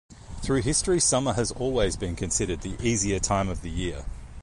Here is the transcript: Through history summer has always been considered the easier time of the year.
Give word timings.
Through 0.41 0.63
history 0.63 0.99
summer 0.99 1.33
has 1.33 1.51
always 1.51 1.95
been 1.95 2.15
considered 2.15 2.61
the 2.61 2.75
easier 2.81 3.19
time 3.19 3.49
of 3.49 3.61
the 3.61 3.69
year. 3.69 4.03